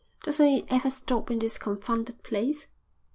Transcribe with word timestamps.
"Doesn't 0.23 0.47
it 0.47 0.65
ever 0.69 0.89
stop 0.89 1.29
in 1.29 1.37
this 1.37 1.59
confounded 1.59 2.23
place?" 2.23 2.65